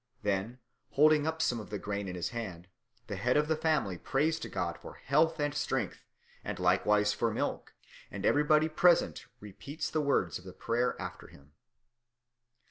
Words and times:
Then, 0.23 0.57
holding 0.93 1.27
up 1.27 1.43
some 1.43 1.59
of 1.59 1.69
the 1.69 1.77
grain 1.77 2.07
in 2.07 2.15
his 2.15 2.29
hand, 2.29 2.67
the 3.05 3.17
head 3.17 3.37
of 3.37 3.47
the 3.47 3.55
family 3.55 3.99
prays 3.99 4.39
to 4.39 4.49
God 4.49 4.79
for 4.79 4.95
health 4.95 5.39
and 5.39 5.53
strength, 5.53 6.07
and 6.43 6.57
likewise 6.57 7.13
for 7.13 7.29
milk, 7.31 7.75
and 8.09 8.25
everybody 8.25 8.67
present 8.67 9.27
repeats 9.39 9.91
the 9.91 10.01
words 10.01 10.39
of 10.39 10.43
the 10.43 10.53
prayer 10.53 10.99
after 10.99 11.27
him. 11.27 11.51